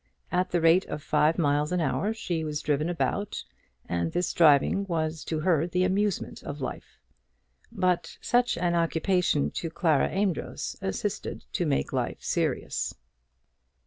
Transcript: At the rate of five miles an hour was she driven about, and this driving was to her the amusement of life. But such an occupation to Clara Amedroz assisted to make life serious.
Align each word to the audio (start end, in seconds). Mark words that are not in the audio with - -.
At 0.31 0.49
the 0.49 0.59
rate 0.61 0.85
of 0.87 1.03
five 1.03 1.37
miles 1.37 1.71
an 1.71 1.79
hour 1.79 2.07
was 2.07 2.17
she 2.17 2.41
driven 2.63 2.89
about, 2.89 3.43
and 3.87 4.11
this 4.11 4.33
driving 4.33 4.83
was 4.87 5.23
to 5.25 5.41
her 5.41 5.67
the 5.67 5.83
amusement 5.83 6.41
of 6.41 6.59
life. 6.59 6.97
But 7.71 8.17
such 8.19 8.57
an 8.57 8.73
occupation 8.73 9.51
to 9.51 9.69
Clara 9.69 10.09
Amedroz 10.09 10.75
assisted 10.81 11.45
to 11.53 11.67
make 11.67 11.93
life 11.93 12.23
serious. 12.23 12.95